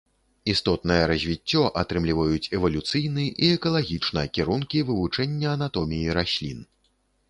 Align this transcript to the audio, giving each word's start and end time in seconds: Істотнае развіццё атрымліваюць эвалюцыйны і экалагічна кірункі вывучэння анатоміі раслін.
Істотнае 0.53 0.97
развіццё 1.11 1.61
атрымліваюць 1.83 2.49
эвалюцыйны 2.61 3.29
і 3.43 3.53
экалагічна 3.59 4.21
кірункі 4.35 4.85
вывучэння 4.93 5.47
анатоміі 5.57 6.15
раслін. 6.23 6.71